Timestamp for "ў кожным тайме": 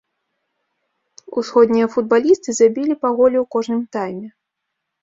3.45-4.29